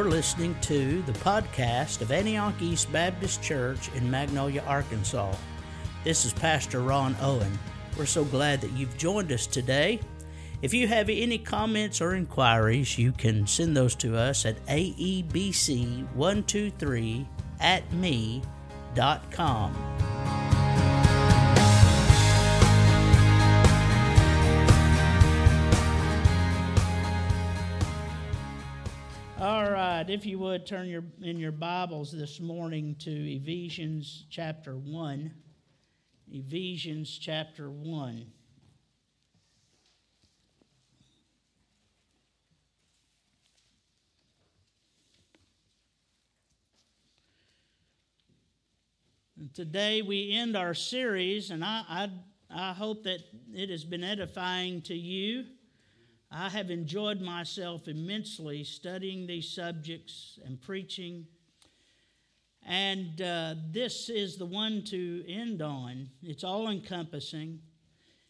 [0.00, 5.34] You're listening to the podcast of Antioch East Baptist Church in Magnolia, Arkansas.
[6.04, 7.58] This is Pastor Ron Owen.
[7.98, 10.00] We're so glad that you've joined us today.
[10.62, 17.26] If you have any comments or inquiries, you can send those to us at aebc123
[17.60, 19.76] at me.com.
[30.10, 35.32] if you would turn your in your Bibles this morning to Ephesians chapter 1.
[36.32, 38.26] Ephesians chapter 1.
[49.38, 52.10] And today we end our series, and I, I,
[52.52, 53.20] I hope that
[53.54, 55.44] it has been edifying to you.
[56.32, 61.26] I have enjoyed myself immensely studying these subjects and preaching.
[62.64, 66.08] And uh, this is the one to end on.
[66.22, 67.58] It's all encompassing.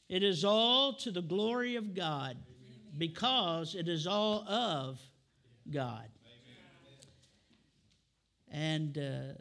[0.08, 2.38] It is all to the glory of God
[2.96, 4.98] because it is all of
[5.70, 6.08] God.
[8.50, 9.34] And uh,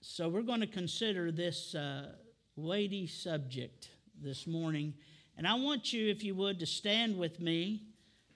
[0.00, 2.12] so we're going to consider this uh,
[2.54, 3.90] weighty subject
[4.22, 4.94] this morning.
[5.36, 7.82] And I want you, if you would, to stand with me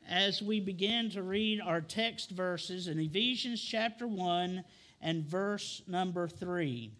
[0.08, 4.62] as we begin to read our text verses in Ephesians chapter 1
[5.00, 6.92] and verse number 3.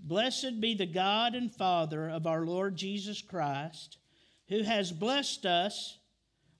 [0.00, 3.98] Blessed be the God and Father of our Lord Jesus Christ,
[4.48, 5.98] who has blessed us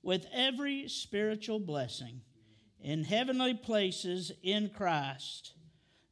[0.02, 2.20] with every spiritual blessing
[2.80, 5.54] in heavenly places in Christ,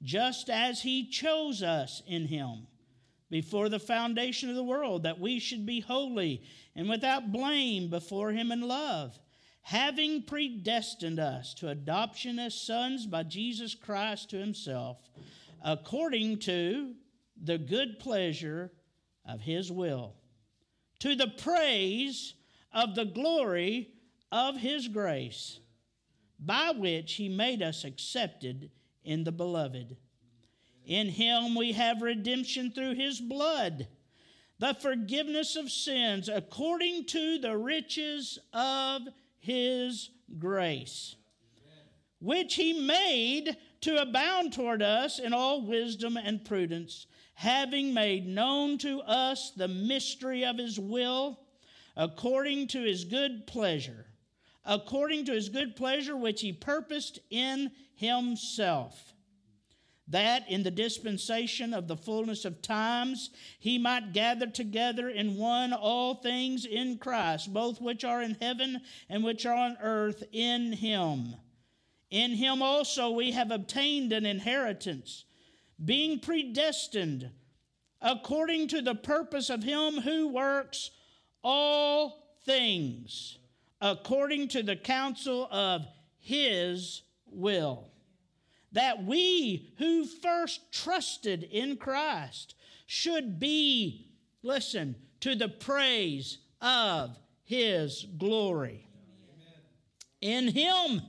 [0.02, 2.66] just as he chose us in him
[3.30, 6.42] before the foundation of the world, that we should be holy
[6.74, 9.18] and without blame before Him in love,
[9.62, 14.98] having predestined us to adoption as sons by Jesus Christ to Himself,
[15.64, 16.94] according to
[17.42, 18.72] the good pleasure
[19.24, 20.14] of His will,
[20.98, 22.34] to the praise
[22.72, 23.90] of the glory
[24.32, 25.60] of His grace,
[26.38, 28.70] by which He made us accepted
[29.04, 29.96] in the Beloved
[30.86, 33.86] in him we have redemption through his blood,
[34.58, 39.02] the forgiveness of sins according to the riches of
[39.38, 41.16] his grace,
[42.20, 48.76] which he made to abound toward us in all wisdom and prudence, having made known
[48.76, 51.40] to us the mystery of his will,
[51.96, 54.06] according to his good pleasure,
[54.64, 59.14] according to his good pleasure which he purposed in himself
[60.10, 65.72] that in the dispensation of the fullness of times he might gather together in one
[65.72, 70.72] all things in Christ, both which are in heaven and which are on earth in
[70.72, 71.36] him.
[72.10, 75.24] In him also we have obtained an inheritance,
[75.82, 77.30] being predestined
[78.02, 80.90] according to the purpose of him who works
[81.44, 83.38] all things
[83.80, 85.86] according to the counsel of
[86.18, 87.90] his will
[88.72, 92.54] that we who first trusted in Christ
[92.86, 94.08] should be,
[94.42, 98.86] listen, to the praise of his glory.
[100.20, 101.02] In him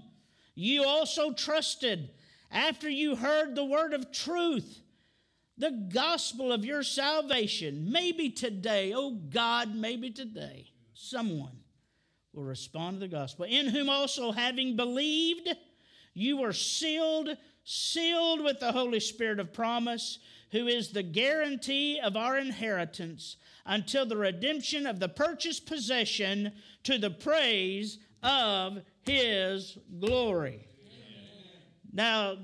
[0.55, 2.09] you also trusted
[2.51, 4.81] after you heard the word of truth,
[5.57, 7.91] the gospel of your salvation.
[7.91, 11.57] Maybe today, oh God, maybe today, someone
[12.33, 13.45] will respond to the gospel.
[13.45, 15.49] In whom also, having believed,
[16.13, 17.29] you were sealed
[17.63, 20.19] sealed with the Holy Spirit of promise,
[20.51, 26.51] who is the guarantee of our inheritance until the redemption of the purchased possession
[26.83, 30.67] to the praise of his glory.
[30.85, 31.61] Amen.
[31.93, 32.37] Now,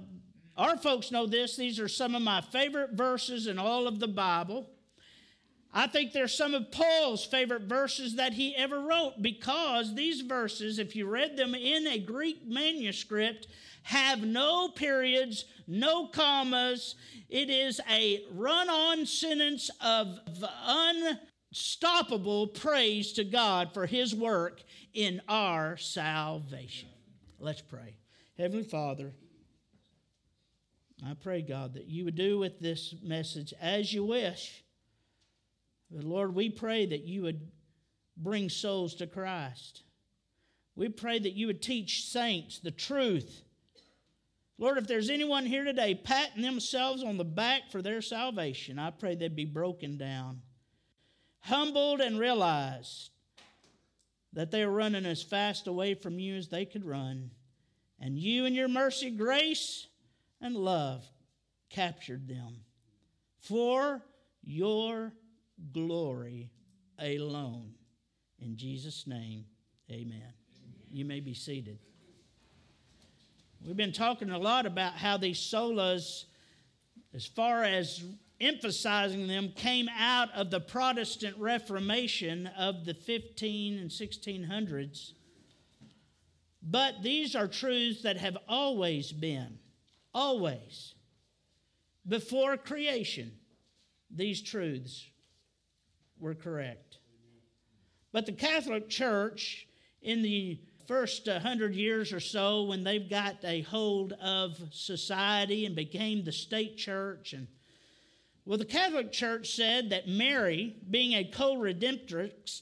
[0.57, 1.55] our folks know this.
[1.55, 4.69] These are some of my favorite verses in all of the Bible.
[5.73, 10.79] I think they're some of Paul's favorite verses that he ever wrote because these verses,
[10.79, 13.47] if you read them in a Greek manuscript,
[13.87, 16.95] have no periods, no commas.
[17.29, 20.19] It is a run on sentence of
[21.49, 24.61] unstoppable praise to God for His work
[24.93, 26.89] in our salvation.
[27.39, 27.95] Let's pray.
[28.37, 29.13] Heavenly Father,
[31.05, 34.65] I pray, God, that you would do with this message as you wish.
[35.89, 37.39] But Lord, we pray that you would
[38.17, 39.83] bring souls to Christ.
[40.75, 43.43] We pray that you would teach saints the truth
[44.57, 48.89] Lord, if there's anyone here today patting themselves on the back for their salvation, I
[48.89, 50.41] pray they'd be broken down,
[51.41, 53.11] humbled, and realized
[54.33, 57.31] that they are running as fast away from you as they could run.
[57.99, 59.87] and you in your mercy, grace,
[60.39, 61.03] and love
[61.69, 62.57] captured them
[63.39, 64.03] for
[64.43, 65.11] your
[65.71, 66.51] glory
[66.99, 67.73] alone.
[68.39, 69.45] In Jesus' name,
[69.89, 70.11] amen.
[70.11, 70.33] amen.
[70.91, 71.79] You may be seated.
[73.65, 76.25] We've been talking a lot about how these solas,
[77.13, 78.03] as far as
[78.39, 85.11] emphasizing them, came out of the Protestant Reformation of the 15 and 1600s.
[86.61, 89.59] But these are truths that have always been,
[90.13, 90.93] always.
[92.07, 93.33] Before creation,
[94.09, 95.09] these truths
[96.19, 96.99] were correct.
[98.11, 99.67] But the Catholic Church,
[100.01, 105.65] in the first uh, hundred years or so, when they've got a hold of society
[105.65, 107.47] and became the state church, and
[108.45, 112.61] well, the Catholic Church said that Mary, being a co redemptrix,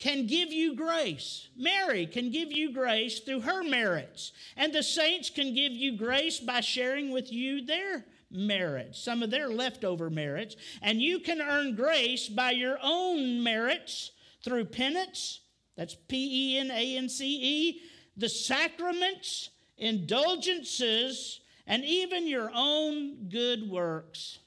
[0.00, 1.48] can give you grace.
[1.56, 4.32] Mary can give you grace through her merits.
[4.56, 9.30] And the saints can give you grace by sharing with you their merits, some of
[9.30, 10.56] their leftover merits.
[10.82, 14.10] And you can earn grace by your own merits
[14.42, 15.40] through penance,
[15.76, 17.80] that's P E N A N C E,
[18.16, 24.38] the sacraments, indulgences, and even your own good works.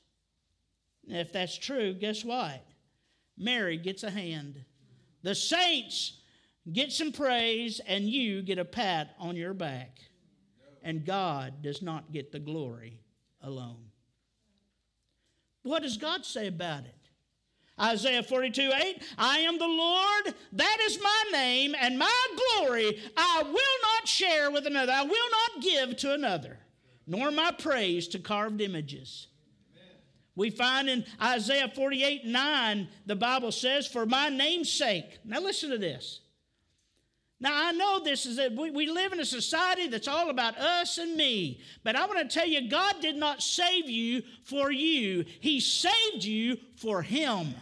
[1.07, 2.65] If that's true, guess what?
[3.37, 4.63] Mary gets a hand.
[5.23, 6.13] The saints
[6.71, 9.99] get some praise, and you get a pat on your back.
[10.83, 12.99] And God does not get the glory
[13.41, 13.91] alone.
[15.63, 16.96] What does God say about it?
[17.79, 23.43] Isaiah 42 8, I am the Lord, that is my name, and my glory I
[23.43, 24.91] will not share with another.
[24.91, 26.57] I will not give to another,
[27.05, 29.27] nor my praise to carved images.
[30.35, 35.19] We find in Isaiah 48 9, the Bible says, For my name's sake.
[35.25, 36.21] Now listen to this.
[37.39, 40.57] Now, I know this is that we, we live in a society that's all about
[40.57, 44.71] us and me, but I want to tell you, God did not save you for
[44.71, 47.53] you, He saved you for Him.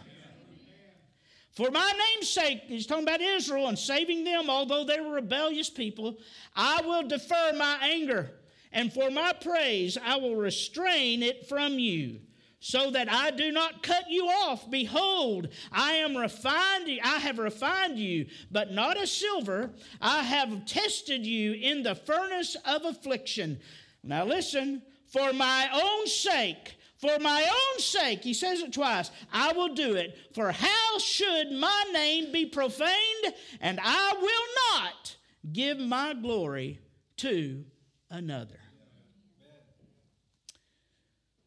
[1.56, 5.70] For my name's sake, he's talking about Israel and saving them, although they were rebellious
[5.70, 6.18] people,
[6.54, 8.30] I will defer my anger,
[8.72, 12.20] and for my praise, I will restrain it from you
[12.60, 14.70] so that I do not cut you off.
[14.70, 19.70] Behold, I am refined, I have refined you, but not as silver.
[20.00, 23.60] I have tested you in the furnace of affliction.
[24.02, 29.52] Now listen, for my own sake, for my own sake, he says it twice, I
[29.52, 30.16] will do it.
[30.34, 33.34] For how should my name be profaned?
[33.60, 35.16] And I will not
[35.52, 36.78] give my glory
[37.18, 37.64] to
[38.10, 38.58] another.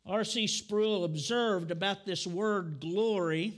[0.06, 0.48] R.C.
[0.48, 3.54] Sproul observed about this word glory,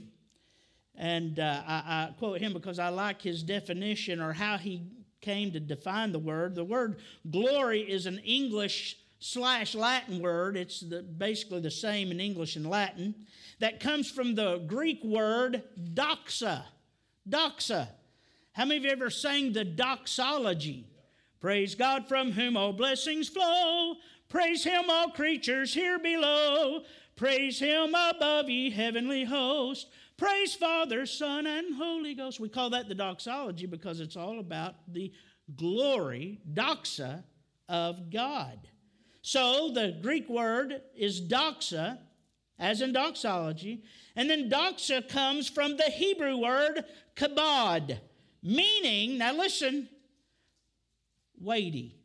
[0.94, 4.82] and uh, I, I quote him because I like his definition or how he
[5.22, 6.54] came to define the word.
[6.54, 6.98] The word
[7.30, 10.56] glory is an English slash Latin word.
[10.56, 13.14] It's the, basically the same in English and Latin.
[13.60, 15.62] That comes from the Greek word
[15.94, 16.64] doxa.
[17.28, 17.88] Doxa.
[18.52, 20.86] How many of you ever sang the doxology?
[21.40, 23.94] Praise God from whom all blessings flow.
[24.28, 26.82] Praise him, all creatures here below.
[27.14, 29.88] Praise him above, ye heavenly host.
[30.16, 32.40] Praise Father, Son, and Holy Ghost.
[32.40, 35.12] We call that the doxology because it's all about the
[35.56, 37.22] glory, doxa,
[37.68, 38.58] of God.
[39.22, 41.98] So the Greek word is doxa,
[42.58, 43.82] as in doxology.
[44.14, 46.84] And then doxa comes from the Hebrew word
[47.16, 47.98] kabod,
[48.42, 49.88] meaning, now listen,
[51.40, 52.02] weighty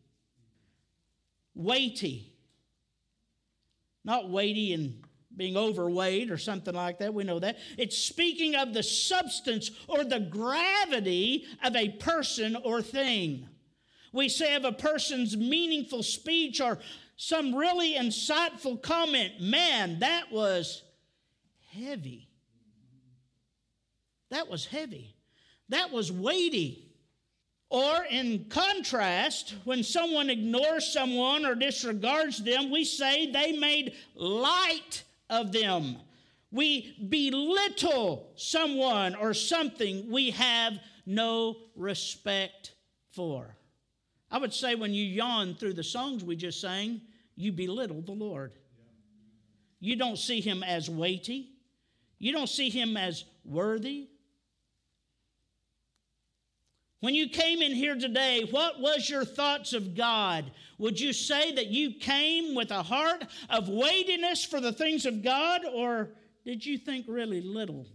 [1.58, 2.32] weighty.
[4.06, 5.04] Not weighty and
[5.36, 7.14] being overweight or something like that.
[7.14, 7.58] We know that.
[7.78, 13.50] It's speaking of the substance or the gravity of a person or thing.
[14.14, 16.80] We say of a person's meaningful speech or
[17.18, 20.84] some really insightful comment, man, that was
[21.72, 22.30] heavy.
[24.30, 25.16] That was heavy.
[25.70, 26.84] That was weighty.
[27.70, 35.04] Or, in contrast, when someone ignores someone or disregards them, we say they made light
[35.30, 35.98] of them.
[36.52, 42.74] We belittle someone or something we have no respect
[43.12, 43.58] for.
[44.30, 47.02] I would say when you yawn through the songs we just sang,
[47.36, 48.54] you belittle the Lord.
[49.80, 51.52] You don't see him as weighty,
[52.20, 54.10] you don't see him as worthy,
[57.00, 60.52] when you came in here today, what was your thoughts of God?
[60.80, 65.24] Would you say that you came with a heart of weightiness for the things of
[65.24, 66.10] God, or
[66.44, 67.86] did you think really little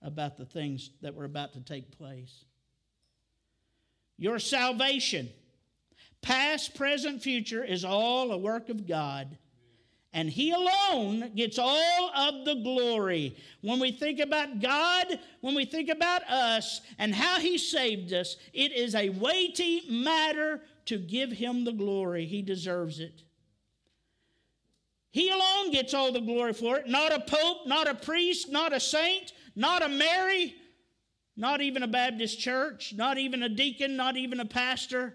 [0.00, 2.44] about the things that were about to take place?
[4.16, 5.28] Your salvation
[6.22, 9.36] past, present, future, is all a work of God.
[10.12, 13.36] And He alone gets all of the glory.
[13.60, 18.36] When we think about God, when we think about us and how He saved us,
[18.52, 22.26] it is a weighty matter to give Him the glory.
[22.26, 23.22] He deserves it.
[25.10, 26.88] He alone gets all the glory for it.
[26.88, 30.54] Not a pope, not a priest, not a saint, not a Mary,
[31.36, 35.14] not even a Baptist church, not even a deacon, not even a pastor.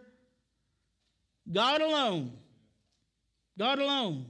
[1.52, 2.34] God alone.
[3.58, 4.26] God alone.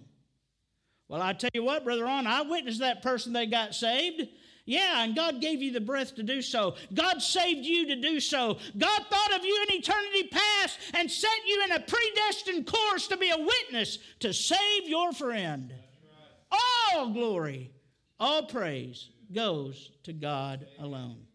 [1.08, 4.28] Well, I tell you what, Brother Ron, I witnessed that person that got saved.
[4.66, 6.76] Yeah, and God gave you the breath to do so.
[6.94, 8.60] God saved you to do so.
[8.78, 13.18] God thought of you in eternity past and set you in a predestined course to
[13.18, 15.74] be a witness to save your friend.
[16.52, 17.72] All glory,
[18.20, 21.26] all praise goes to God alone.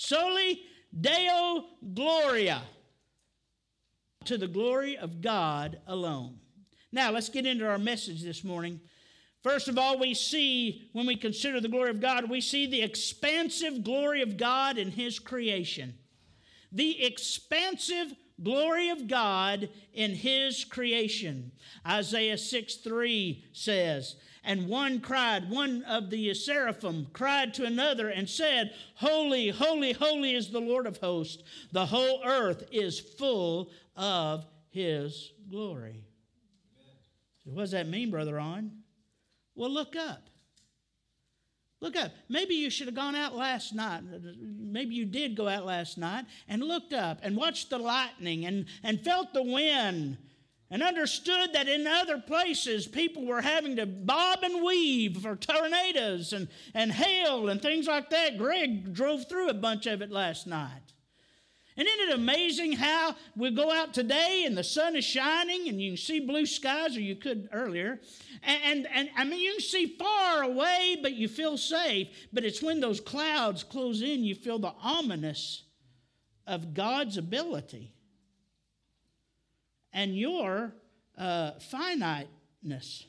[0.00, 0.62] Soli
[0.98, 2.62] Deo Gloria,
[4.24, 6.38] to the glory of God alone.
[6.90, 8.80] Now, let's get into our message this morning.
[9.42, 12.80] First of all, we see, when we consider the glory of God, we see the
[12.80, 15.92] expansive glory of God in His creation.
[16.72, 21.52] The expansive glory of God in His creation.
[21.86, 28.28] Isaiah 6 3 says, and one cried, one of the seraphim cried to another and
[28.28, 31.42] said, Holy, holy, holy is the Lord of hosts.
[31.72, 36.04] The whole earth is full of his glory.
[37.44, 38.70] What does that mean, Brother Ron?
[39.54, 40.22] Well, look up.
[41.80, 42.12] Look up.
[42.28, 44.02] Maybe you should have gone out last night.
[44.38, 48.66] Maybe you did go out last night and looked up and watched the lightning and,
[48.82, 50.18] and felt the wind
[50.70, 56.32] and understood that in other places people were having to bob and weave for tornadoes
[56.32, 58.38] and, and hail and things like that.
[58.38, 60.92] Greg drove through a bunch of it last night.
[61.76, 65.80] And isn't it amazing how we go out today and the sun is shining and
[65.80, 68.00] you can see blue skies, or you could earlier.
[68.42, 72.08] And, and, and, I mean, you can see far away, but you feel safe.
[72.32, 75.62] But it's when those clouds close in, you feel the ominous
[76.46, 77.94] of God's ability
[79.92, 80.72] and your
[81.16, 83.06] uh, finiteness.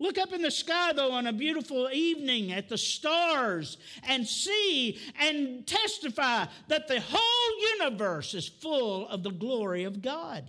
[0.00, 3.76] Look up in the sky, though, on a beautiful evening at the stars
[4.08, 10.48] and see and testify that the whole universe is full of the glory of God.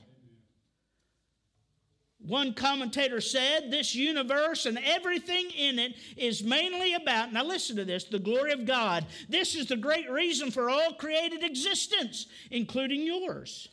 [2.25, 7.84] One commentator said, This universe and everything in it is mainly about, now listen to
[7.84, 9.06] this, the glory of God.
[9.28, 13.68] This is the great reason for all created existence, including yours.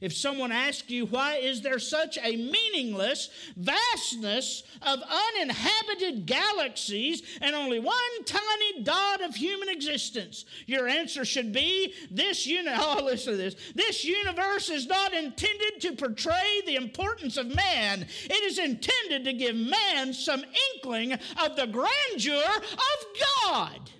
[0.00, 5.00] If someone asks you, why is there such a meaningless vastness of
[5.36, 10.44] uninhabited galaxies and only one tiny dot of human existence?
[10.66, 13.56] Your answer should be, this uni- oh, listen to this.
[13.74, 18.06] This universe is not intended to portray the importance of man.
[18.24, 23.06] It is intended to give man some inkling of the grandeur of
[23.44, 23.90] God.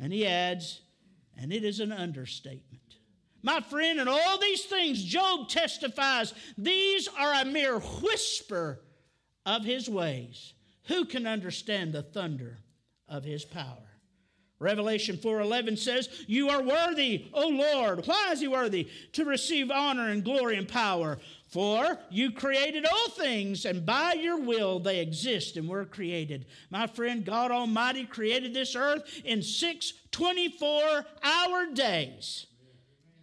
[0.00, 0.80] And he adds,
[1.36, 2.89] and it is an understatement.
[3.42, 8.80] My friend, and all these things, Job testifies, these are a mere whisper
[9.46, 10.54] of his ways.
[10.84, 12.58] Who can understand the thunder
[13.08, 13.90] of his power?
[14.58, 18.06] Revelation 4:11 says, "You are worthy, O Lord.
[18.06, 18.88] Why is he worthy?
[19.14, 21.18] To receive honor and glory and power,
[21.48, 26.86] for you created all things, and by your will they exist and were created." My
[26.86, 32.46] friend, God Almighty created this earth in six 24-hour days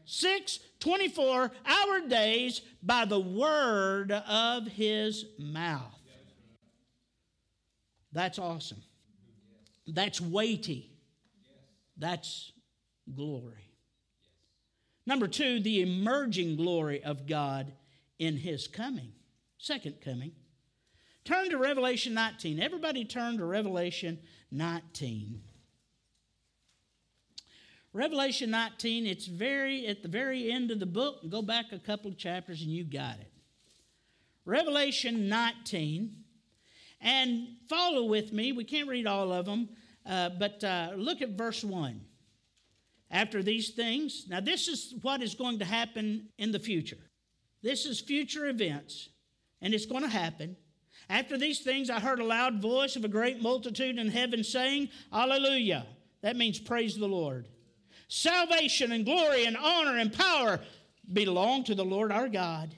[0.07, 5.93] six 24 hour days by the word of his mouth.
[8.11, 8.81] That's awesome.
[9.85, 10.89] That's weighty.
[11.97, 12.51] That's
[13.13, 13.71] glory.
[15.05, 17.71] Number two, the emerging glory of God
[18.17, 19.11] in his coming,
[19.57, 20.31] second coming.
[21.23, 22.59] Turn to Revelation 19.
[22.59, 24.19] Everybody turn to Revelation
[24.51, 25.41] 19.
[27.98, 31.27] Revelation 19, it's very at the very end of the book.
[31.30, 33.32] Go back a couple of chapters and you got it.
[34.46, 36.16] Revelation 19,
[37.01, 38.51] and follow with me.
[38.51, 39.70] We can't read all of them,
[40.06, 42.00] uh, but uh, look at verse 1.
[43.10, 47.00] After these things, now this is what is going to happen in the future.
[47.63, 49.10] This is future events,
[49.60, 50.56] and it's going to happen.
[51.10, 54.89] After these things, I heard a loud voice of a great multitude in heaven saying,
[55.12, 55.88] Alleluia.
[56.22, 57.48] That means praise the Lord.
[58.07, 60.59] Salvation and glory and honor and power
[61.11, 62.75] belong to the Lord our God.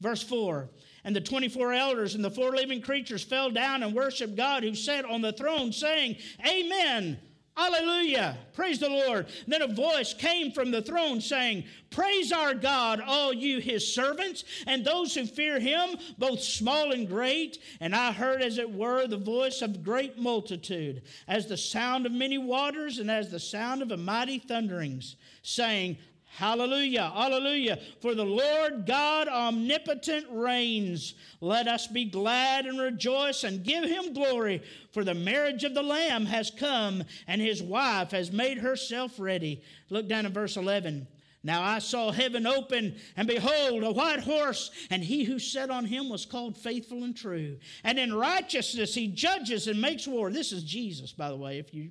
[0.00, 0.68] Verse 4
[1.04, 4.74] And the 24 elders and the four living creatures fell down and worshiped God who
[4.74, 7.18] sat on the throne, saying, Amen.
[7.56, 8.36] Hallelujah.
[8.52, 9.26] Praise the Lord.
[9.46, 14.42] Then a voice came from the throne saying, Praise our God, all you his servants,
[14.66, 17.58] and those who fear him, both small and great.
[17.80, 22.12] And I heard, as it were, the voice of great multitude, as the sound of
[22.12, 25.98] many waters, and as the sound of a mighty thunderings, saying,
[26.36, 27.78] Hallelujah, hallelujah.
[28.00, 31.14] For the Lord God omnipotent reigns.
[31.40, 34.60] Let us be glad and rejoice and give him glory.
[34.90, 39.62] For the marriage of the Lamb has come, and his wife has made herself ready.
[39.90, 41.06] Look down at verse 11.
[41.44, 45.84] Now I saw heaven open, and behold, a white horse, and he who sat on
[45.84, 47.58] him was called faithful and true.
[47.84, 50.32] And in righteousness he judges and makes war.
[50.32, 51.90] This is Jesus, by the way, if you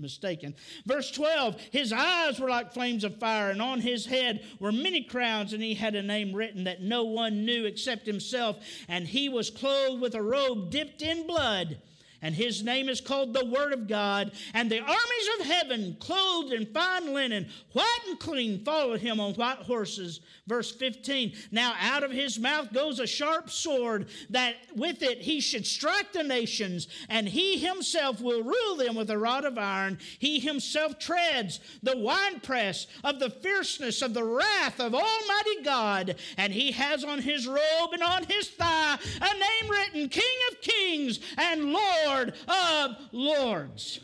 [0.00, 0.54] mistaken.
[0.86, 5.02] Verse 12 His eyes were like flames of fire, and on his head were many
[5.02, 8.58] crowns, and he had a name written that no one knew except himself.
[8.88, 11.78] And he was clothed with a robe dipped in blood
[12.24, 14.32] and his name is called the Word of God.
[14.54, 19.34] And the armies of heaven, clothed in fine linen, white and clean, followed him on
[19.34, 20.20] white horses.
[20.46, 25.38] Verse 15 Now out of his mouth goes a sharp sword, that with it he
[25.38, 29.98] should strike the nations, and he himself will rule them with a rod of iron.
[30.18, 36.16] He himself treads the winepress of the fierceness of the wrath of Almighty God.
[36.38, 40.62] And he has on his robe and on his thigh a name written King of
[40.62, 44.00] Kings and Lord Lord of Lords.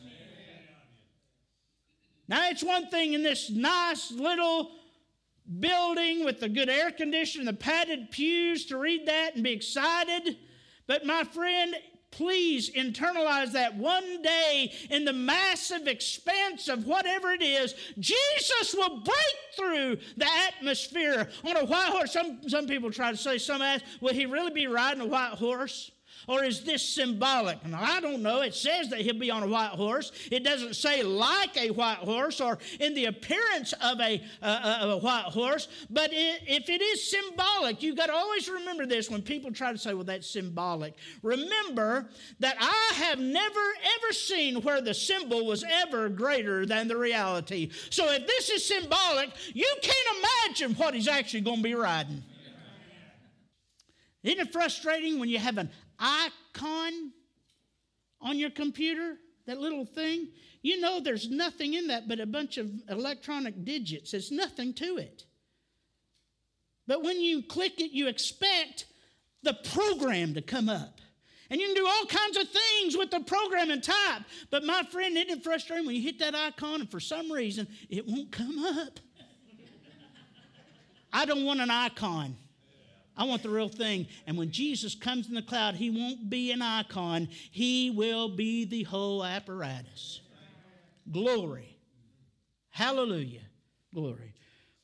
[2.28, 4.72] Now, it's one thing in this nice little
[5.58, 10.38] building with the good air conditioning, the padded pews to read that and be excited.
[10.86, 11.74] But, my friend,
[12.12, 19.00] please internalize that one day in the massive expanse of whatever it is, Jesus will
[19.00, 22.12] break through the atmosphere on a white horse.
[22.12, 25.34] Some, some people try to say, some ask, will he really be riding a white
[25.34, 25.90] horse?
[26.26, 27.64] Or is this symbolic?
[27.66, 28.42] Now, I don't know.
[28.42, 30.12] It says that he'll be on a white horse.
[30.30, 34.78] It doesn't say like a white horse or in the appearance of a, uh, uh
[34.82, 35.68] of a white horse.
[35.88, 39.72] But it, if it is symbolic, you've got to always remember this when people try
[39.72, 40.94] to say, well, that's symbolic.
[41.22, 43.60] Remember that I have never,
[43.98, 47.70] ever seen where the symbol was ever greater than the reality.
[47.90, 52.22] So if this is symbolic, you can't imagine what he's actually going to be riding.
[54.22, 57.12] Isn't it frustrating when you have an icon
[58.20, 60.28] on your computer, that little thing,
[60.62, 64.10] you know there's nothing in that but a bunch of electronic digits.
[64.10, 65.24] There's nothing to it.
[66.86, 68.86] But when you click it, you expect
[69.42, 71.00] the program to come up.
[71.48, 74.22] And you can do all kinds of things with the program and type.
[74.50, 77.66] But my friend, isn't it frustrating when you hit that icon and for some reason
[77.88, 79.00] it won't come up?
[81.12, 82.36] I don't want an icon.
[83.20, 84.06] I want the real thing.
[84.26, 88.64] And when Jesus comes in the cloud, he won't be an icon, he will be
[88.64, 90.22] the whole apparatus.
[91.12, 91.76] Glory.
[92.70, 93.42] Hallelujah.
[93.94, 94.32] Glory.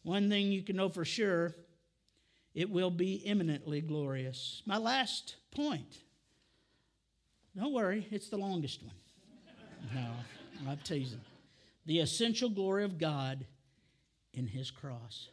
[0.02, 1.54] One thing you can know for sure
[2.54, 4.60] it will be eminently glorious.
[4.66, 6.02] My last point.
[7.56, 8.92] Don't worry, it's the longest one.
[9.94, 11.22] No, I'm teasing.
[11.86, 13.46] The essential glory of God
[14.34, 15.30] in his cross.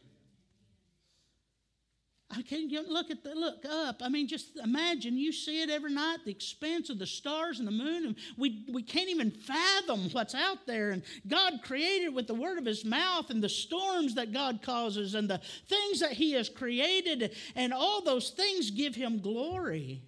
[2.36, 4.00] I can't look at the look up.
[4.02, 7.68] I mean, just imagine you see it every night, the expanse of the stars and
[7.68, 10.90] the moon, and we, we can't even fathom what's out there.
[10.90, 15.14] And God created with the word of his mouth and the storms that God causes
[15.14, 20.02] and the things that he has created, and all those things give him glory.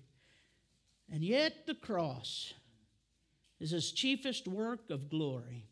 [1.13, 2.53] And yet the cross
[3.61, 5.67] is his chiefest work of glory.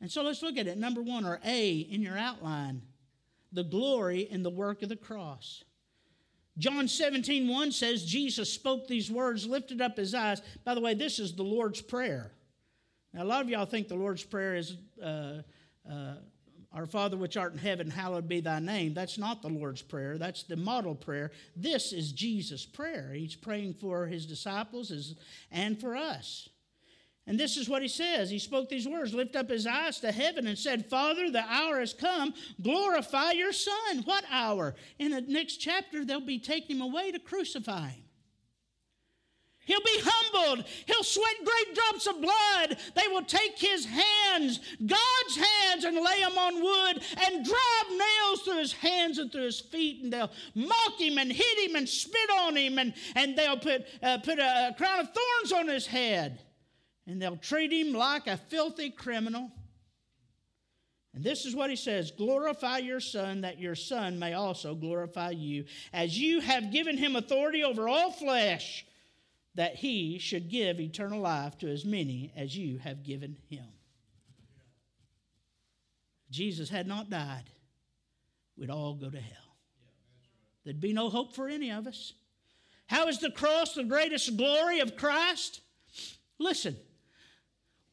[0.00, 0.78] And so let's look at it.
[0.78, 2.82] Number one, or A in your outline
[3.52, 5.64] the glory in the work of the cross.
[6.58, 10.40] John 17, 1 says, Jesus spoke these words, lifted up his eyes.
[10.64, 12.32] By the way, this is the Lord's Prayer.
[13.12, 15.42] Now, a lot of y'all think the Lord's Prayer is, uh,
[15.90, 16.14] uh,
[16.72, 18.94] Our Father which art in heaven, hallowed be thy name.
[18.94, 21.30] That's not the Lord's Prayer, that's the model prayer.
[21.54, 23.12] This is Jesus' prayer.
[23.12, 25.14] He's praying for his disciples
[25.50, 26.48] and for us.
[27.28, 28.30] And this is what he says.
[28.30, 31.80] He spoke these words, lift up his eyes to heaven and said, Father, the hour
[31.80, 32.32] has come.
[32.62, 34.02] Glorify your son.
[34.04, 34.76] What hour?
[35.00, 38.02] In the next chapter, they'll be taking him away to crucify him.
[39.64, 40.64] He'll be humbled.
[40.86, 42.78] He'll sweat great drops of blood.
[42.94, 48.42] They will take his hands, God's hands, and lay them on wood and drive nails
[48.42, 50.04] through his hands and through his feet.
[50.04, 52.78] And they'll mock him and hit him and spit on him.
[52.78, 56.38] And, and they'll put, uh, put a, a crown of thorns on his head
[57.06, 59.50] and they'll treat him like a filthy criminal.
[61.14, 65.30] And this is what he says Glorify your Son, that your Son may also glorify
[65.30, 68.84] you, as you have given him authority over all flesh.
[69.54, 73.64] that he should give eternal life to as many as you have given him.
[76.30, 77.44] Jesus had not died,
[78.56, 79.56] we'd all go to hell.
[80.64, 82.12] There'd be no hope for any of us.
[82.86, 85.60] How is the cross the greatest glory of Christ?
[86.38, 86.76] Listen,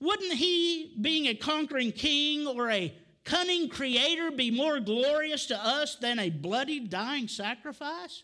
[0.03, 5.95] wouldn't he, being a conquering king or a cunning creator, be more glorious to us
[5.95, 8.23] than a bloody, dying sacrifice?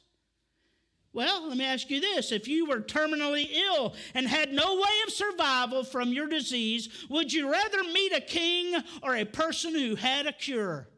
[1.14, 2.34] Well, let me ask you this.
[2.34, 7.32] If you were terminally ill and had no way of survival from your disease, would
[7.32, 10.90] you rather meet a king or a person who had a cure?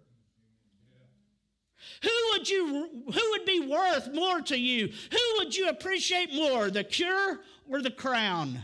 [2.02, 4.88] Who would you who would be worth more to you?
[5.12, 7.40] Who would you appreciate more, the cure
[7.70, 8.64] or the crown?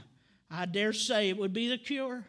[0.50, 2.26] I dare say it would be the cure.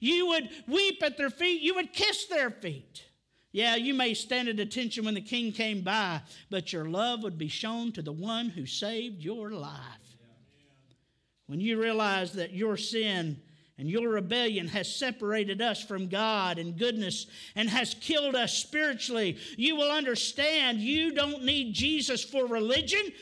[0.00, 3.04] You would weep at their feet, you would kiss their feet.
[3.52, 7.38] Yeah, you may stand at attention when the king came by, but your love would
[7.38, 10.16] be shown to the one who saved your life.
[11.46, 13.40] When you realize that your sin
[13.78, 19.36] and your rebellion has separated us from God and goodness and has killed us spiritually,
[19.56, 23.12] you will understand you don't need Jesus for religion,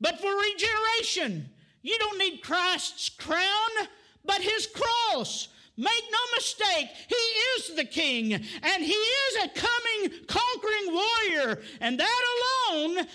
[0.00, 1.48] but for regeneration.
[1.82, 3.88] You don't need Christ's crown,
[4.24, 5.48] but his cross.
[5.76, 11.98] Make no mistake, he is the king, and he is a coming, conquering warrior, and
[11.98, 12.22] that
[12.70, 13.06] alone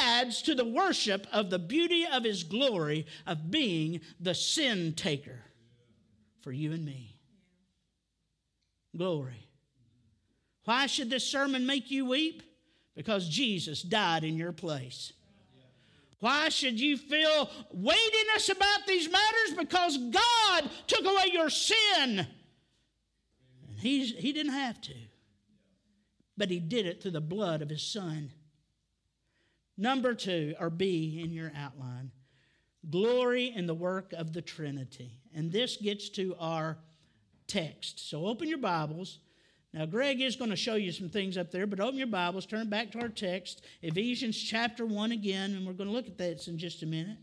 [0.00, 5.40] adds to the worship of the beauty of his glory of being the sin taker
[6.40, 7.18] for you and me.
[8.96, 9.48] Glory.
[10.66, 12.44] Why should this sermon make you weep?
[12.94, 15.12] Because Jesus died in your place.
[16.20, 19.58] Why should you feel weightiness about these matters?
[19.58, 22.26] Because God took away your sin.
[23.68, 24.94] And he's, he didn't have to,
[26.36, 28.32] but He did it through the blood of His Son.
[29.76, 32.12] Number two, or B in your outline,
[32.88, 35.18] glory in the work of the Trinity.
[35.34, 36.78] And this gets to our
[37.46, 38.08] text.
[38.08, 39.18] So open your Bibles
[39.74, 42.46] now, Greg is going to show you some things up there, but open your Bibles,
[42.46, 46.16] turn back to our text, Ephesians chapter 1 again, and we're going to look at
[46.16, 47.18] this in just a minute.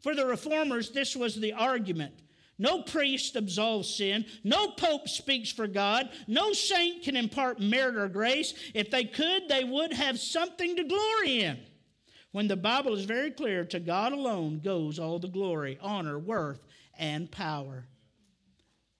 [0.00, 2.14] For the reformers, this was the argument.
[2.58, 4.24] No priest absolves sin.
[4.42, 6.08] No pope speaks for God.
[6.26, 8.54] No saint can impart merit or grace.
[8.72, 11.58] If they could, they would have something to glory in.
[12.32, 16.66] When the Bible is very clear, to God alone goes all the glory, honor, worth,
[16.98, 17.84] and power.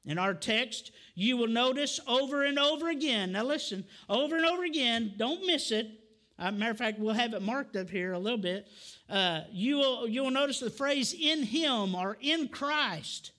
[0.09, 3.33] In our text, you will notice over and over again.
[3.33, 5.87] Now, listen, over and over again, don't miss it.
[6.39, 8.69] Uh, matter of fact, we'll have it marked up here a little bit.
[9.11, 13.33] Uh, you, will, you will notice the phrase in Him or in Christ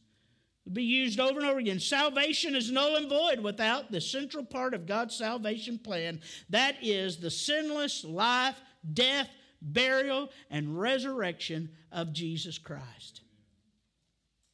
[0.64, 1.80] will be used over and over again.
[1.80, 7.18] Salvation is null and void without the central part of God's salvation plan that is
[7.18, 8.58] the sinless life,
[8.94, 9.30] death,
[9.60, 13.22] burial, and resurrection of Jesus Christ.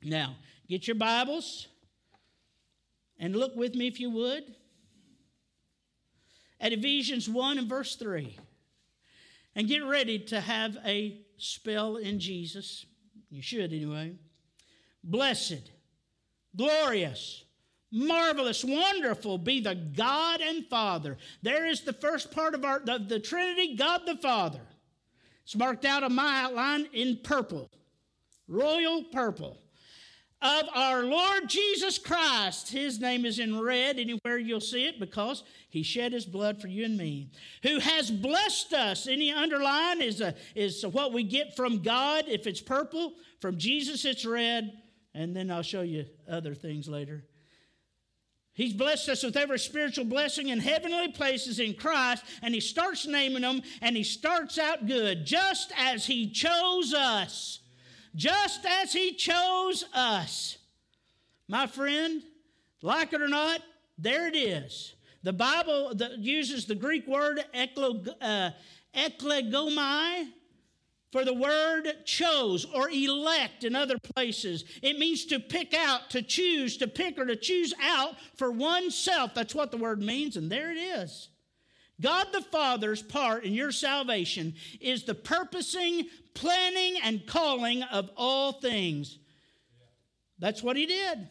[0.01, 0.38] Now,
[0.69, 1.67] get your Bibles.
[3.19, 4.43] And look with me, if you would,
[6.60, 8.38] at Ephesians 1 and verse 3.
[9.56, 12.86] And get ready to have a spell in Jesus.
[13.30, 14.15] You should, anyway.
[15.04, 15.71] Blessed,
[16.56, 17.45] glorious,
[17.91, 21.17] marvelous, wonderful be the God and Father.
[21.41, 24.62] There is the first part of our the, the Trinity, God the Father.
[25.43, 27.69] It's marked out on my outline in purple,
[28.47, 29.60] royal purple
[30.45, 32.69] of our Lord Jesus Christ.
[32.71, 36.67] His name is in red anywhere you'll see it because he shed his blood for
[36.67, 37.31] you and me.
[37.63, 39.08] Who has blessed us.
[39.08, 42.25] Any underline is, a, is what we get from God.
[42.27, 44.71] If it's purple, from Jesus it's red.
[45.15, 47.25] And then I'll show you other things later.
[48.53, 53.05] He's blessed us with every spiritual blessing in heavenly places in Christ, and he starts
[53.05, 57.60] naming them, and he starts out good, just as he chose us
[58.15, 60.58] just as He chose us.
[61.47, 62.23] My friend,
[62.82, 63.62] like it or not,
[63.97, 64.95] there it is.
[65.23, 68.51] The Bible uses the Greek word uh,
[68.95, 70.28] eklegomai
[71.12, 74.65] for the word chose or elect in other places.
[74.82, 79.34] It means to pick out, to choose, to pick, or to choose out for oneself.
[79.34, 81.30] That's what the word means, and there it is.
[82.01, 88.53] God the Father's part in your salvation is the purposing, planning, and calling of all
[88.53, 89.17] things.
[90.39, 91.29] That's what He did.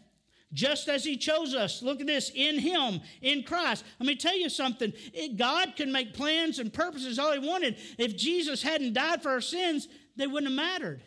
[0.52, 1.82] Just as He chose us.
[1.82, 3.84] Look at this in Him, in Christ.
[4.00, 4.92] Let me tell you something.
[5.12, 7.76] It, God can make plans and purposes all He wanted.
[7.98, 11.02] If Jesus hadn't died for our sins, they wouldn't have mattered.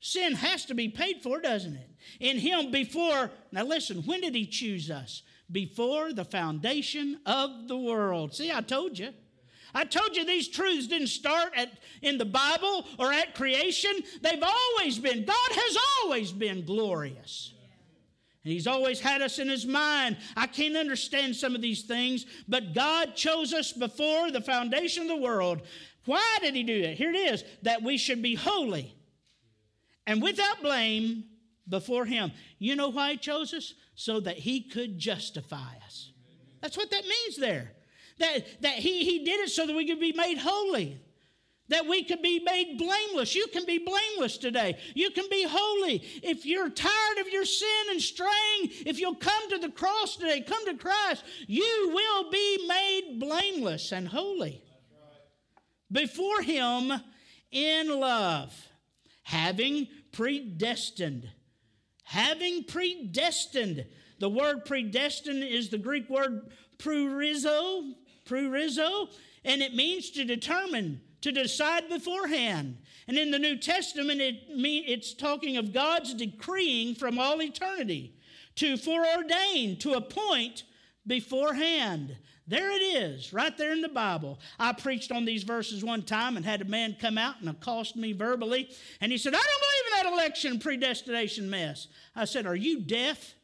[0.00, 1.90] Sin has to be paid for, doesn't it?
[2.20, 5.22] In Him before, now listen, when did He choose us?
[5.50, 8.34] Before the foundation of the world.
[8.34, 9.12] See, I told you.
[9.74, 13.90] I told you these truths didn't start at, in the Bible or at creation.
[14.22, 15.24] They've always been.
[15.24, 17.52] God has always been glorious.
[18.44, 20.16] And He's always had us in His mind.
[20.36, 25.08] I can't understand some of these things, but God chose us before the foundation of
[25.08, 25.62] the world.
[26.04, 26.94] Why did He do that?
[26.94, 28.94] Here it is that we should be holy
[30.06, 31.24] and without blame
[31.68, 32.32] before Him.
[32.58, 33.74] You know why He chose us?
[33.94, 36.12] So that He could justify us.
[36.60, 37.72] That's what that means there.
[38.18, 40.98] That, that he, he did it so that we could be made holy,
[41.68, 43.34] that we could be made blameless.
[43.34, 44.78] You can be blameless today.
[44.94, 46.02] You can be holy.
[46.22, 50.42] If you're tired of your sin and straying, if you'll come to the cross today,
[50.42, 54.62] come to Christ, you will be made blameless and holy
[55.90, 56.92] before Him
[57.50, 58.54] in love,
[59.22, 61.28] having predestined.
[62.04, 63.84] Having predestined.
[64.20, 69.08] The word predestined is the Greek word proorizo, proorizo,
[69.44, 72.78] and it means to determine, to decide beforehand.
[73.08, 78.14] And in the New Testament, it mean, it's talking of God's decreeing from all eternity,
[78.56, 80.64] to foreordain, to appoint
[81.06, 82.16] beforehand.
[82.46, 84.38] There it is, right there in the Bible.
[84.58, 87.96] I preached on these verses one time and had a man come out and accost
[87.96, 88.68] me verbally.
[89.00, 91.88] And he said, I don't believe in that election predestination mess.
[92.14, 93.34] I said, Are you deaf?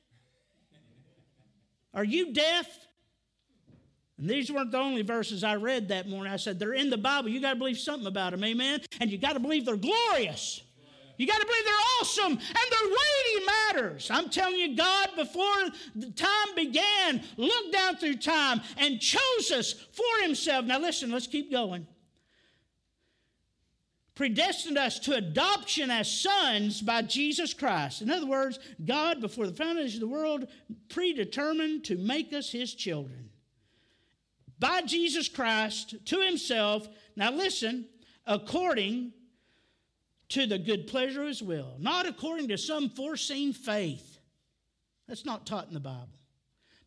[1.95, 2.67] Are you deaf?
[4.21, 6.31] And these weren't the only verses I read that morning.
[6.31, 7.31] I said, they're in the Bible.
[7.31, 8.83] You got to believe something about them, amen?
[9.01, 10.61] And you got to believe they're glorious.
[11.21, 14.11] You got to believe they're awesome and they're weighty matters.
[14.11, 19.73] I'm telling you, God, before the time began, looked down through time and chose us
[19.73, 20.65] for Himself.
[20.65, 21.87] Now, listen, let's keep going.
[24.15, 28.01] Predestined us to adoption as sons by Jesus Christ.
[28.01, 30.47] In other words, God, before the foundation of the world,
[30.89, 33.29] predetermined to make us His children
[34.59, 36.89] by Jesus Christ to himself.
[37.15, 37.89] Now listen,
[38.27, 39.13] according
[40.31, 44.19] to the good pleasure of his will, not according to some foreseen faith.
[45.07, 46.09] That's not taught in the Bible.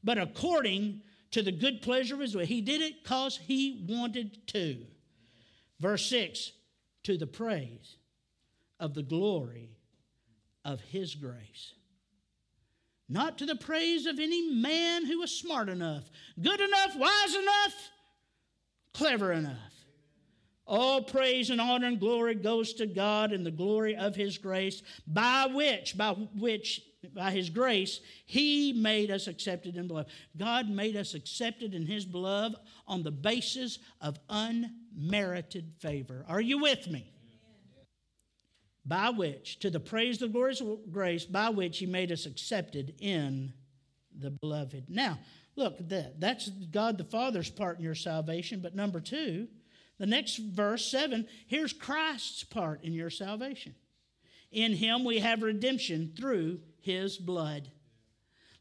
[0.04, 1.02] But according
[1.32, 2.46] to the good pleasure of his will.
[2.46, 4.78] He did it because he wanted to.
[5.80, 6.52] Verse 6
[7.04, 7.98] to the praise
[8.80, 9.78] of the glory
[10.64, 11.74] of his grace
[13.10, 16.10] not to the praise of any man who was smart enough,
[16.42, 17.92] good enough, wise enough,
[18.94, 19.73] clever enough.
[20.66, 24.82] All praise and honor and glory goes to God and the glory of his grace,
[25.06, 26.82] by which, by which,
[27.14, 30.10] by his grace, he made us accepted in beloved.
[30.38, 32.56] God made us accepted in his beloved
[32.88, 36.26] on the basis of unmerited favor.
[36.30, 37.14] Are you with me?
[38.86, 42.94] by which, to the praise of the glorious grace, by which he made us accepted
[43.00, 43.54] in
[44.20, 44.86] the beloved.
[44.90, 45.20] Now,
[45.56, 48.60] look, that, that's God the Father's part in your salvation.
[48.62, 49.48] But number two,
[50.00, 53.76] the next verse, 7, here's Christ's part in your salvation.
[54.52, 57.70] In him we have redemption through his blood.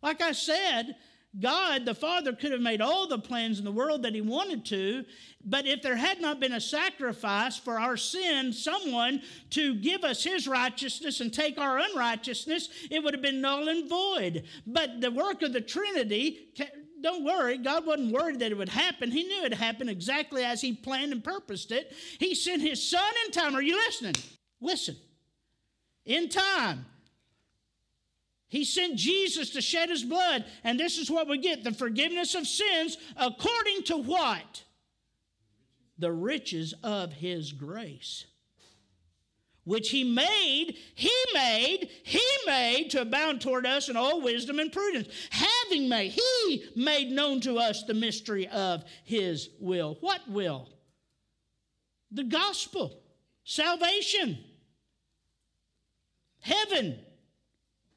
[0.02, 0.96] Like I said,
[1.40, 4.66] God, the Father, could have made all the plans in the world that He wanted
[4.66, 5.04] to,
[5.42, 10.22] but if there had not been a sacrifice for our sin, someone to give us
[10.22, 14.44] His righteousness and take our unrighteousness, it would have been null and void.
[14.66, 16.50] But the work of the Trinity,
[17.02, 19.10] don't worry, God wasn't worried that it would happen.
[19.10, 21.92] He knew it would happen exactly as He planned and purposed it.
[22.18, 23.54] He sent His Son in time.
[23.54, 24.14] Are you listening?
[24.60, 24.96] Listen.
[26.04, 26.84] In time,
[28.52, 32.34] he sent Jesus to shed his blood, and this is what we get the forgiveness
[32.34, 34.62] of sins according to what?
[35.98, 38.26] The riches of his grace.
[39.64, 44.72] Which he made, he made, he made to abound toward us in all wisdom and
[44.72, 45.08] prudence.
[45.30, 49.98] Having made, he made known to us the mystery of his will.
[50.00, 50.68] What will?
[52.10, 53.00] The gospel,
[53.44, 54.38] salvation,
[56.40, 56.98] heaven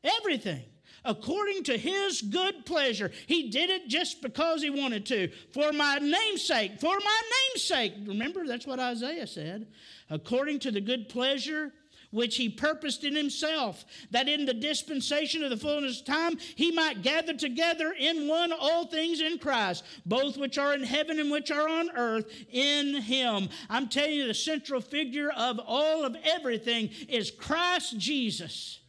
[0.06, 0.64] Everything.
[1.06, 3.12] According to his good pleasure.
[3.28, 5.30] He did it just because he wanted to.
[5.54, 6.80] For my namesake.
[6.80, 7.94] For my namesake.
[8.06, 9.68] Remember, that's what Isaiah said.
[10.10, 11.72] According to the good pleasure
[12.16, 16.72] which he purposed in himself, that in the dispensation of the fullness of time he
[16.72, 21.30] might gather together in one all things in Christ, both which are in heaven and
[21.30, 23.50] which are on earth, in him.
[23.70, 28.80] I'm telling you, the central figure of all of everything is Christ Jesus.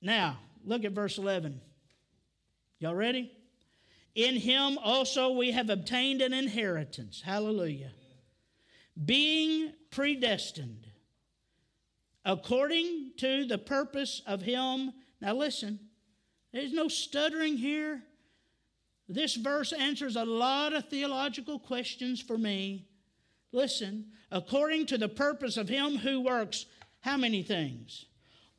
[0.00, 1.60] Now, look at verse 11.
[2.78, 3.32] Y'all ready?
[4.14, 7.22] In him also we have obtained an inheritance.
[7.24, 7.92] Hallelujah.
[9.04, 10.86] Being predestined
[12.24, 14.92] according to the purpose of him.
[15.20, 15.78] Now listen,
[16.52, 18.02] there's no stuttering here.
[19.08, 22.86] This verse answers a lot of theological questions for me.
[23.52, 26.66] listen, according to the purpose of him who works
[27.00, 28.06] how many things?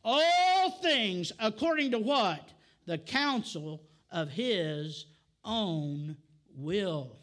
[0.08, 2.54] All things according to what?
[2.86, 5.08] The counsel of his
[5.44, 6.16] own
[6.56, 7.18] will.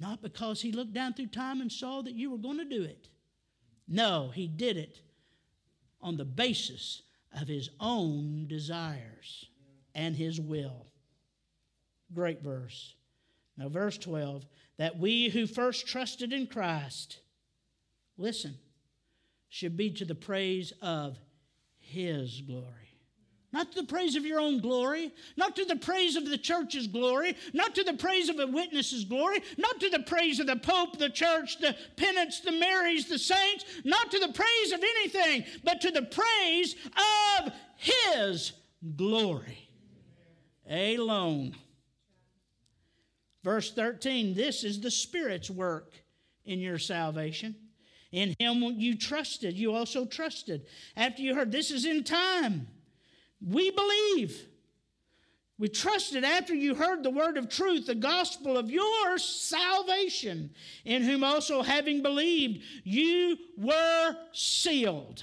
[0.00, 2.82] Not because he looked down through time and saw that you were going to do
[2.82, 3.08] it.
[3.86, 5.02] No, he did it
[6.00, 7.02] on the basis
[7.38, 9.44] of his own desires
[9.94, 10.86] and his will.
[12.14, 12.94] Great verse.
[13.58, 14.46] Now, verse 12
[14.78, 17.18] that we who first trusted in Christ,
[18.16, 18.54] listen,
[19.50, 21.18] should be to the praise of
[21.90, 22.64] his glory.
[23.52, 26.86] Not to the praise of your own glory, not to the praise of the church's
[26.86, 30.56] glory, not to the praise of a witness's glory, not to the praise of the
[30.56, 35.44] Pope, the church, the penance, the Marys, the saints, not to the praise of anything,
[35.64, 36.76] but to the praise
[37.40, 38.52] of His
[38.96, 39.68] glory
[40.68, 41.56] alone.
[43.42, 45.92] Verse 13 this is the Spirit's work
[46.44, 47.56] in your salvation.
[48.12, 50.66] In Him you trusted, you also trusted.
[50.96, 52.66] After you heard, this is in time.
[53.40, 54.46] We believe.
[55.58, 60.50] We trusted after you heard the word of truth, the gospel of your salvation,
[60.86, 65.22] in whom also, having believed, you were sealed,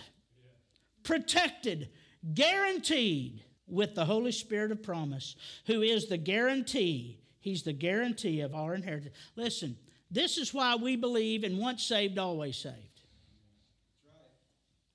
[1.01, 1.89] protected,
[2.35, 7.19] guaranteed with the Holy Spirit of promise, who is the guarantee.
[7.39, 9.15] He's the guarantee of our inheritance.
[9.35, 9.75] Listen,
[10.09, 13.01] this is why we believe in once saved, always saved.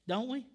[0.09, 0.47] Don't we?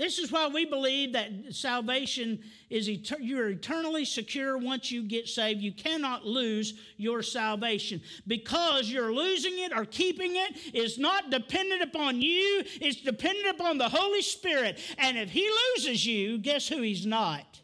[0.00, 5.28] This is why we believe that salvation is etern- you're eternally secure once you get
[5.28, 5.60] saved.
[5.60, 11.82] You cannot lose your salvation because you're losing it or keeping it is not dependent
[11.82, 12.62] upon you.
[12.80, 14.78] It's dependent upon the Holy Spirit.
[14.96, 15.46] And if He
[15.76, 17.60] loses you, guess who He's not?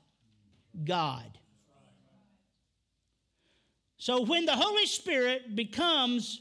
[0.85, 1.39] God.
[3.99, 6.41] So when the Holy Spirit becomes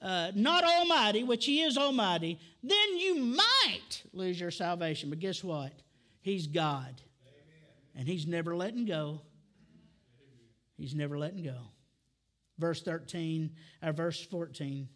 [0.00, 5.10] uh, not almighty, which he is almighty, then you might lose your salvation.
[5.10, 5.72] But guess what?
[6.20, 6.94] He's God.
[7.22, 7.96] Amen.
[7.96, 9.20] And he's never letting go.
[10.76, 11.58] He's never letting go.
[12.58, 13.50] Verse 13,
[13.82, 14.88] or uh, verse 14.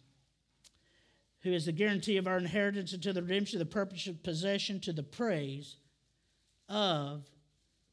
[1.41, 4.79] Who is the guarantee of our inheritance until the redemption of the purpose of possession
[4.81, 5.75] to the praise
[6.69, 7.25] of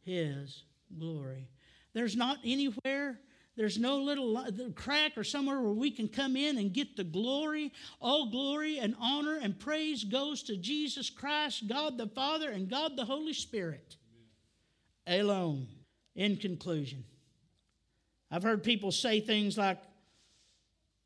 [0.03, 0.65] his
[0.99, 1.49] glory.
[1.93, 3.19] There's not anywhere
[3.57, 4.43] there's no little
[4.75, 7.73] crack or somewhere where we can come in and get the glory.
[8.01, 12.97] All glory and honor and praise goes to Jesus Christ, God the Father, and God
[12.97, 13.97] the Holy Spirit
[15.09, 15.21] Amen.
[15.21, 15.67] alone.
[16.15, 17.05] In conclusion,
[18.31, 19.79] I've heard people say things like,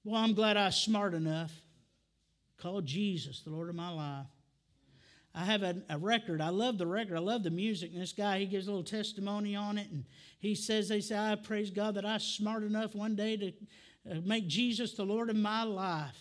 [0.04, 1.52] Well, I'm glad I was smart enough.
[2.58, 4.26] Call Jesus the Lord of my life.
[5.34, 6.40] I have a, a, record.
[6.40, 7.16] I love the record.
[7.16, 7.90] I love the music.
[7.92, 9.90] And this guy, he gives a little testimony on it.
[9.90, 10.04] And
[10.38, 13.48] he says, they say, I praise God that I was smart enough one day to
[14.10, 16.18] uh, make Jesus the Lord of my life.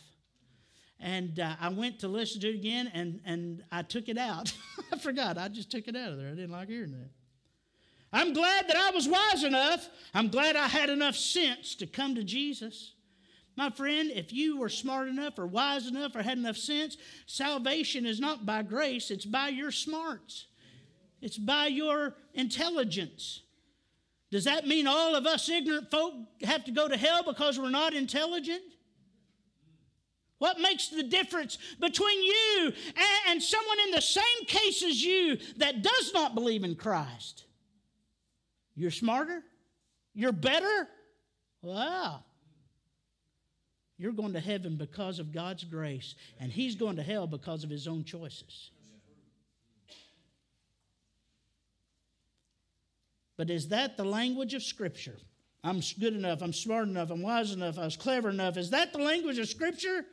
[0.99, 4.54] And uh, I went to listen to it again, and, and I took it out.
[4.91, 5.38] I forgot.
[5.38, 6.30] I just took it out of there.
[6.30, 7.10] I didn't like hearing that.
[8.12, 9.89] I'm glad that I was wise enough.
[10.13, 12.93] I'm glad I had enough sense to come to Jesus.
[13.56, 18.06] My friend, if you were smart enough or wise enough or had enough sense, salvation
[18.06, 20.48] is not by grace, it's by your smarts,
[21.22, 23.42] it's by your intelligence.
[24.32, 27.70] Does that mean all of us ignorant folk have to go to hell because we're
[27.70, 28.63] not intelligent?
[30.39, 32.74] What makes the difference between you
[33.30, 37.46] and, someone in the same case as you that does not believe in Christ?
[38.76, 39.44] You're smarter?
[40.13, 40.89] You're better?
[41.62, 42.24] Wow.
[43.98, 47.70] You're going to heaven because of God's grace, and he's going to hell because of
[47.70, 48.72] his own choices.
[53.38, 55.18] But is that the language of Scripture?
[55.64, 58.58] I'm good enough, I'm smart enough, I'm wise enough, I was clever enough.
[58.58, 60.06] Is that the language of Scripture?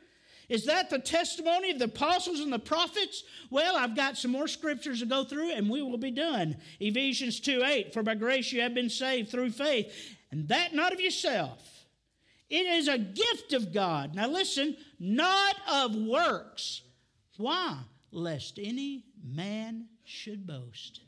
[0.51, 3.23] Is that the testimony of the apostles and the prophets?
[3.49, 6.57] Well, I've got some more scriptures to go through and we will be done.
[6.81, 9.93] Ephesians 2 8, for by grace you have been saved through faith,
[10.29, 11.70] and that not of yourself.
[12.51, 14.13] It is a gift of God.
[14.13, 16.81] Now listen, not of works.
[17.37, 17.77] Why?
[18.11, 20.99] Lest any man should boast.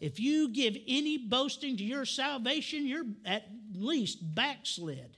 [0.00, 5.16] If you give any boasting to your salvation, you're at least backslid.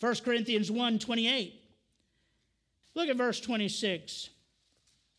[0.00, 1.54] 1 Corinthians 1 28.
[2.96, 4.30] Look at verse 26.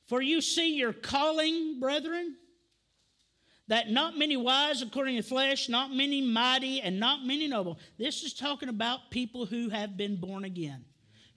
[0.07, 2.35] For you see your calling, brethren,
[3.67, 7.79] that not many wise according to flesh, not many mighty, and not many noble.
[7.97, 10.83] This is talking about people who have been born again,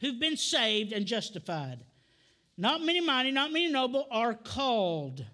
[0.00, 1.84] who've been saved and justified.
[2.56, 5.24] Not many mighty, not many noble are called.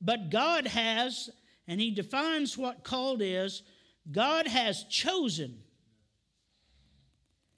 [0.00, 1.28] But God has,
[1.66, 3.62] and He defines what called is
[4.10, 5.62] God has chosen.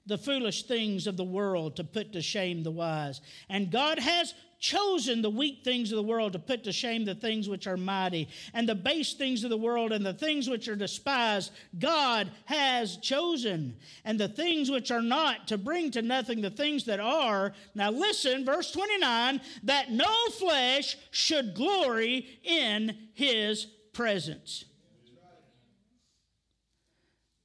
[0.05, 3.21] the foolish things of the world to put to shame the wise.
[3.49, 7.15] And God has chosen the weak things of the world to put to shame the
[7.15, 10.69] things which are mighty, and the base things of the world and the things which
[10.69, 16.39] are despised, God has chosen, and the things which are not to bring to nothing
[16.39, 17.53] the things that are.
[17.75, 24.65] Now listen, verse 29 that no flesh should glory in his presence.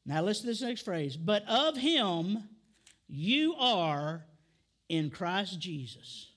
[0.05, 1.17] Now listen to this next phrase.
[1.17, 2.45] But of him
[3.09, 4.27] you are
[4.89, 6.31] in Christ Jesus.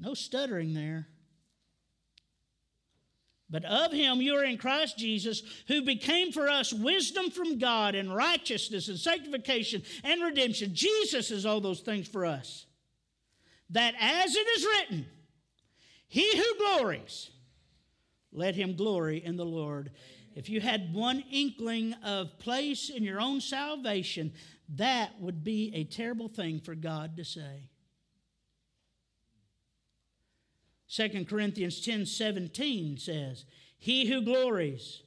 [0.00, 1.06] No stuttering there.
[3.50, 7.94] But of him you are in Christ Jesus, who became for us wisdom from God
[7.96, 10.70] and righteousness and sanctification and redemption.
[10.72, 12.66] Jesus is all those things for us.
[13.70, 15.06] That as it is written,
[16.06, 17.30] he who glories,
[18.32, 19.90] let him glory in the Lord.
[20.36, 24.32] If you had one inkling of place in your own salvation,
[24.76, 27.69] that would be a terrible thing for God to say.
[30.90, 33.44] 2 Corinthians 10 17 says,
[33.78, 35.02] He who glories,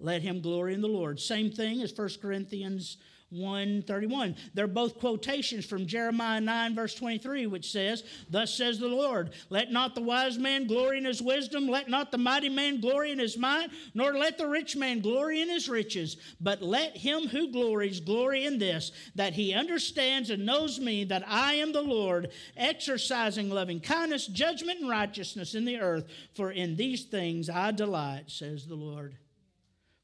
[0.00, 1.20] let him glory in the Lord.
[1.20, 2.96] Same thing as 1 Corinthians
[3.30, 4.36] 131.
[4.54, 9.70] They're both quotations from Jeremiah 9, verse 23, which says, Thus says the Lord, Let
[9.70, 13.18] not the wise man glory in his wisdom, let not the mighty man glory in
[13.18, 17.52] his might, nor let the rich man glory in his riches, but let him who
[17.52, 22.30] glories glory in this, that he understands and knows me, that I am the Lord,
[22.56, 28.30] exercising loving kindness, judgment, and righteousness in the earth, for in these things I delight,
[28.30, 29.18] says the Lord.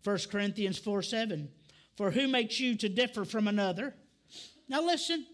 [0.04, 1.48] 1 Corinthians 4 7.
[1.96, 3.94] For who makes you to differ from another?
[4.68, 5.26] Now listen,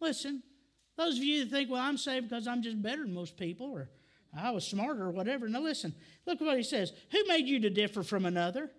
[0.00, 0.42] listen.
[0.96, 3.70] Those of you that think, well, I'm saved because I'm just better than most people,
[3.70, 3.88] or
[4.36, 5.48] I was smarter, or whatever.
[5.48, 5.94] Now listen,
[6.26, 6.92] look what he says.
[7.10, 8.70] Who made you to differ from another?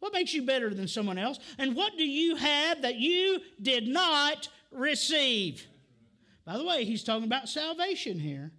[0.00, 1.38] What makes you better than someone else?
[1.58, 5.66] And what do you have that you did not receive?
[6.46, 8.52] By the way, he's talking about salvation here.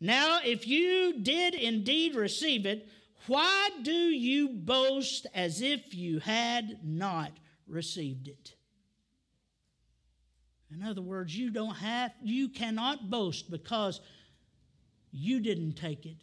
[0.00, 2.88] Now, if you did indeed receive it,
[3.26, 7.32] why do you boast as if you had not
[7.66, 8.54] received it?
[10.70, 14.00] In other words, you don't have you cannot boast because
[15.12, 16.16] you didn't take it,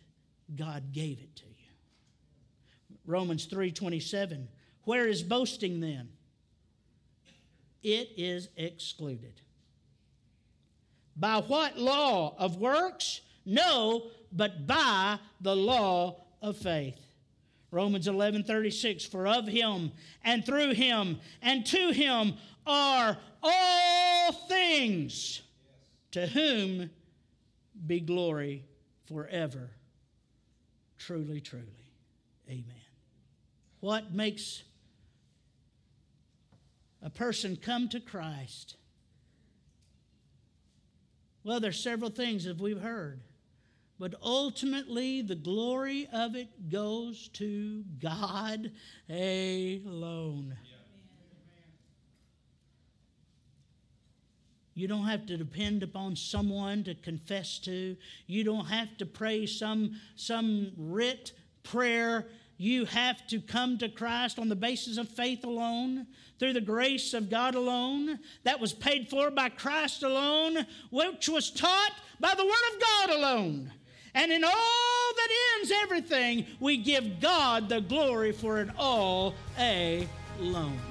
[0.56, 1.52] God gave it to you.
[3.06, 4.48] Romans 3:27
[4.84, 6.10] Where is boasting then?
[7.82, 9.42] It is excluded.
[11.16, 13.22] By what law of works?
[13.46, 17.00] No, but by the law of faith.
[17.72, 19.92] Romans 11 36, for of him
[20.24, 22.34] and through him and to him
[22.66, 25.42] are all things,
[26.12, 26.89] to whom
[27.88, 28.66] be glory
[29.08, 29.70] forever.
[30.98, 31.66] Truly, truly.
[32.50, 32.66] Amen.
[33.80, 34.64] What makes
[37.02, 38.76] a person come to Christ?
[41.44, 43.22] Well, there's several things that we've heard
[44.02, 48.72] but ultimately the glory of it goes to God
[49.08, 50.58] alone.
[54.74, 57.95] You don't have to depend upon someone to confess to.
[58.26, 62.26] You don't have to pray some, some writ prayer.
[62.58, 66.08] You have to come to Christ on the basis of faith alone,
[66.39, 71.52] through the grace of God alone, that was paid for by Christ alone, which was
[71.52, 73.72] taught by the Word of God alone.
[74.14, 74.51] And in all
[75.16, 79.36] that ends everything, we give God the glory for it all
[80.39, 80.91] alone.